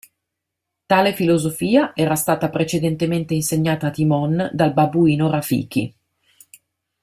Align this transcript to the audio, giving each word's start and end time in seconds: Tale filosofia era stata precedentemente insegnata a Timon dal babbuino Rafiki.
Tale 0.87 1.13
filosofia 1.13 1.91
era 1.93 2.15
stata 2.15 2.49
precedentemente 2.49 3.35
insegnata 3.35 3.85
a 3.85 3.91
Timon 3.91 4.49
dal 4.51 4.73
babbuino 4.73 5.29
Rafiki. 5.29 5.95